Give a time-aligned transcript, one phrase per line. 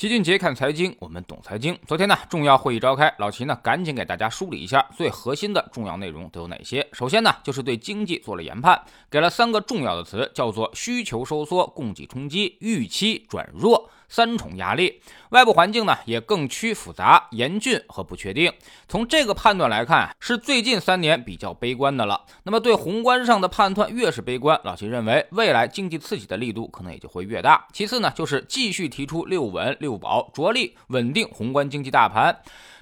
[0.00, 1.78] 齐俊杰看财经，我们懂财经。
[1.86, 6.88] 昨天呢，重要会议召开，老齐呢赶紧给大家梳理一下最核心的重要内容都有哪些。
[6.94, 13.90] 首先呢，就是对经济做了研判，给了三个重要的词，叫做需求收缩、供给冲击、预期转弱。
[14.12, 18.52] 三重压力，外部环境呢也更趋复杂、严峻和不确定。
[18.88, 22.20] 从这个判断来看，是最近三年比较悲观的了。
[22.42, 27.64] 那么对宏观上的判断越是悲观，老齐认为未来经济刺激的力度可能也就会越大。
[27.72, 32.36] 其次呢，就是继续提出六稳六保，着力稳定宏观经济大盘，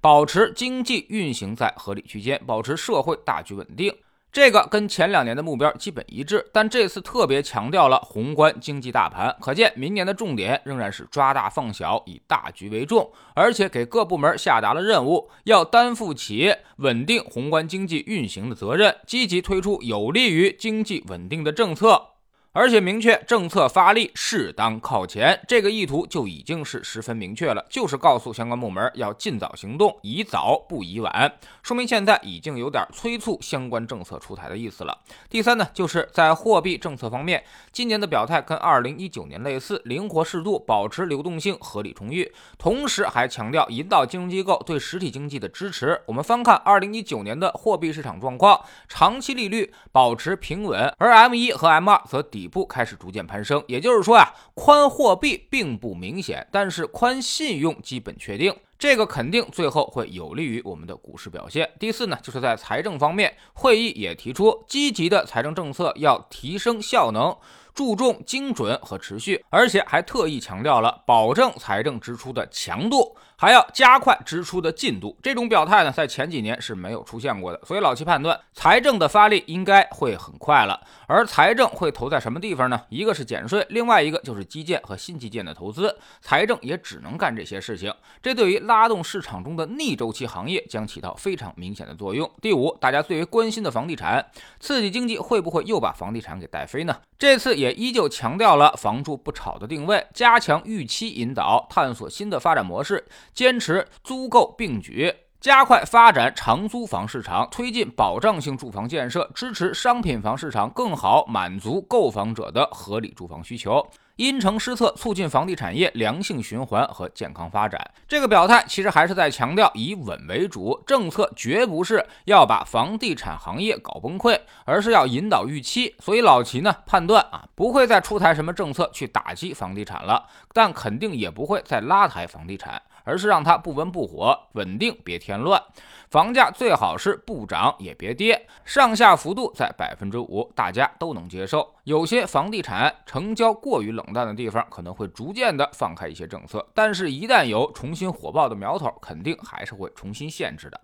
[0.00, 3.94] 保持经济运行在合理区间，保持社会大局稳定。
[4.32, 22.13] 这个跟前两年的目标基本一致，但这次特别强调了宏观经济大盘，可见明年的重点仍然是抓大放小，以大局为重，而且给各部门下达了任务，要担负起稳定宏观经济运行的责任，积极推出有利于经济稳定的政策。
[22.54, 31.32] 而且明确政策发力适当靠前，这个意图就已经是十分明确了，就是告诉相关部门要尽早行动，宜早不宜晚，
[31.64, 34.96] 说明现在已经有点催促相关政策出台的意思了。
[35.28, 46.00] 第三呢，就是在货币政策方面，今年的表态跟二零一九年类似，灵活适度，保持流动性合理充裕，同时还强调引导金融机构对实体经济的支持。
[46.06, 52.43] 我们翻看二零一九年的货币市场状况，长期利率保持平稳，而 M 一和 M 二则底。
[52.44, 61.70] 底部开始逐渐攀升，也就是说啊，宽货币并不明显，但是宽信用基本确定，这个肯定最后会有利于我们的股市表现。
[61.80, 67.34] 第四呢，就是在财政方面，会议也提出积极的财政政策要提升效能。
[67.74, 75.18] 注重精准和持续，而且还特意强调了保证财政支出的强度，还要加快支出的进度。
[75.20, 77.60] 这种表态呢，在前几年是没有出现过的。
[77.66, 80.80] 所以老七判断，财政的发力应该会很快了。
[81.08, 82.80] 而财政会投在什么地方呢？
[82.88, 85.92] 一个是减税，另外一个就是基建和新基建的投资。
[86.20, 87.92] 财政也只能干这些事情。
[88.22, 92.30] 这对于拉动市场中的逆周期行业将起到非常明显的作用。
[92.40, 94.24] 第五，大家最为关心的房地产，
[94.60, 96.96] 刺激经济会不会又把房地产给带飞呢？
[97.18, 97.64] 这次也。
[97.64, 103.02] 也依旧强调了“房住不炒”的定位，加强预期引导，探索新的发展模式，
[103.32, 113.86] 坚持租购并举，加快发展长租房市场，推进保障性住房建设，支持商品房市场更好满足购房者的合理住房需求。
[114.16, 117.84] 因城施策，促进房地产业良性循环和健康发展。
[118.06, 125.96] 这个表态其实还是在强调以稳为主，政策绝不是要把房地产行业搞崩溃，而是要引导预期。
[125.98, 132.80] 所以老齐呢判断啊，不会再出台什么政策去打击房地产了，但肯定也不会再拉抬房地产。
[133.04, 135.62] 而是让它不温不火，稳定别添乱。
[136.10, 141.74] 房价最好是不涨也别跌，上下幅度在百分之五，大家都能接受。
[141.84, 150.80] 有些房地产成交过于冷淡的地方，可能会逐渐的放开一些政策，但是，一旦有重新火爆的苗头，肯定还是会重新限制的。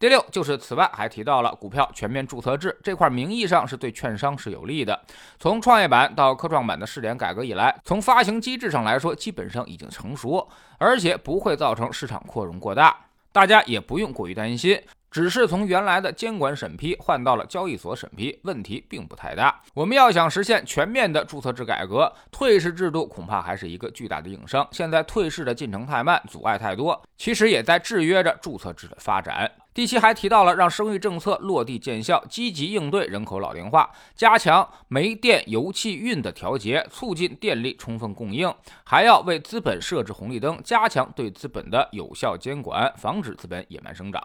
[0.00, 4.98] 第六就是此外还提到了股票全面注册制这块，名义上是对券商是有利的。
[5.38, 12.96] 从创业板到科创板的试点改革以来，从发行机制上来说，基本上已经成熟，而且不会造成市场扩容过大，
[13.30, 14.82] 大家也不用过于担心。
[15.10, 19.60] 只是从原来的监管审批换到了交易所审批，问题并不太大。
[19.74, 24.66] 我们要想实现全面的注册制改革，退市制度恐怕还是一个巨大的硬伤。
[24.70, 29.50] 现在退市的进程太慢，阻碍太多，其实也在制约着注册制的发展。
[29.72, 38.52] 第七还提到了让生育政策落地见效，积极应对人口老龄化，加强煤电油气运的调节，促进电力充分供应，
[38.84, 44.20] 还要为资本设置红绿灯，加强对资本的有效监管，防止资本野蛮生长。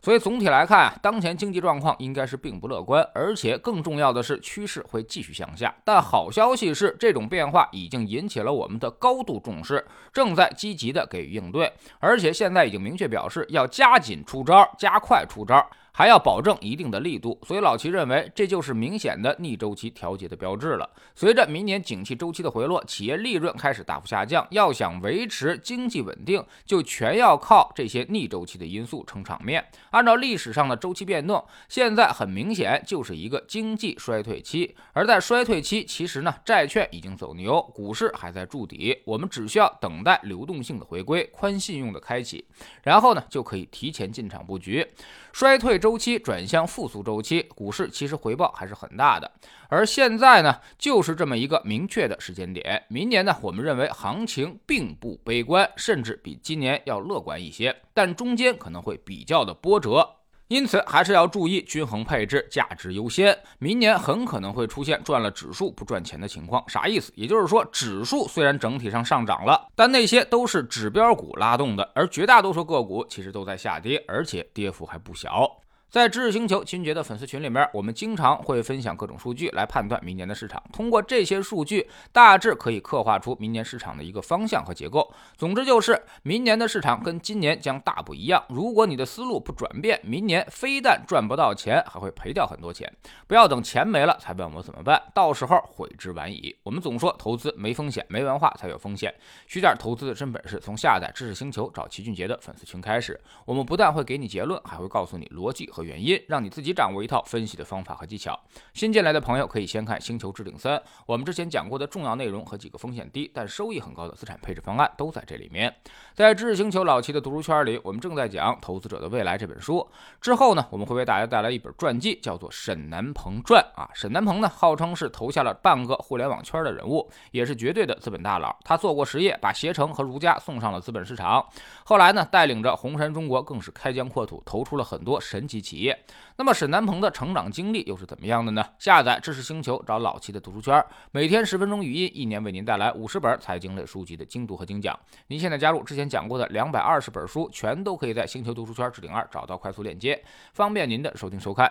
[0.00, 5.74] 所以总体来看，当前经济状况应该是并不乐观，而且更重要的是趋势会继续向下。
[5.84, 15.68] 但好消息是，这种变化已经引起了我们的高度重视，正在积极的给予应对，而且现在已经明确表示要加紧出招，加快出招。
[15.92, 20.88] 还要保证一定的力度，所以老齐认为这就是明显的逆周期调节的标志了。
[21.16, 29.64] 随着明年景气周期的回落，企业利润开始大幅下降，要想维持经济稳定，就全要靠这些逆周期的因素撑场面。
[29.90, 34.76] 按照历史上的周期变动，现在很明显就是一个经济衰退期。
[34.92, 42.44] 而在衰退期，其实呢，债券已经走牛，股市还在筑底，我们只需要等待流动性的回归，宽信用的开启，
[42.84, 44.86] 然后呢，就可以提前进场布局。
[45.32, 45.87] 衰退周。
[45.88, 49.32] 周期转向复苏周期，股市其实回报还是很大的。
[49.70, 52.84] 而现在呢，就是这么一个明确的时间点。
[52.88, 60.06] 明年呢，我们认为行情并不悲观，甚至比今年要乐观一些，但中间可能会比较的波折。
[60.48, 63.38] 因此还是要注意均衡配置，价值优先。
[63.58, 67.10] 明年很可能会出现赚了指数不赚钱的情况，啥意思？
[67.16, 75.58] 也就是说，指数虽然整体上上涨了，但那些都是指标股拉动的，而绝大多数个股其实都在下跌，而且跌幅还不小。
[75.90, 80.62] 在知识星球秦杰的粉丝群里面，我们经常会分享各种数据来判断明年的市场。
[80.70, 85.10] 通过这些数据，大致可以刻画出明年市场的一个方向和结构。
[85.38, 88.44] 总之就是，明年的市场跟今年将大不一样。
[88.50, 92.92] 如果你的思路不转变，明年非但赚不到钱，还会赔掉很多钱。
[93.26, 96.54] 不要等钱没了才问我怎么办，到时候悔之晚矣。
[96.64, 99.14] 我们总说投资没风险，没文化才有风险。
[99.46, 103.18] 学点投资的真本事，从下载知识星球找齐俊杰的粉丝群开始。
[103.46, 105.70] 我们不但会给你结论，还会告诉你逻辑。
[105.78, 108.36] 和原因，让你自己掌握一套分析的方法和技巧。
[108.74, 110.76] 新进来的朋友可以先看《星球置顶三》，
[111.06, 115.72] 我们之前讲过的重要内容和几个风险低但收益很高的资产配置方案都在这里面。
[116.14, 119.88] 在知识星球老齐的读书圈里，我们正在讲《投资者的未来》这本书。
[120.20, 123.88] 之后呢，我们会为大家带来一本传记，叫做《沈南鹏传》啊。
[123.94, 128.56] 沈南鹏呢，号称是投下了半个互联网圈的人物，也是绝对的资本大佬。
[128.64, 131.46] 他做过实业，把携程和如家送上了资本市场。
[131.84, 135.67] 后来呢，带领着红杉中国更是开疆扩土，投出了很多神奇。
[135.68, 136.02] 企业，
[136.36, 138.64] 那么沈南鹏的成长经历又是怎么样的呢？
[138.78, 140.82] 下载知识星球，找老七的读书圈，
[141.12, 144.98] 每天十分钟语音，一年为您带来五十本财经类书籍的精读和精讲。
[145.26, 150.24] 您现在加入之前讲过的两百二十本书，全都可以在星球读书圈置顶二找到快速链接，
[150.54, 151.70] 方便您的收听收看。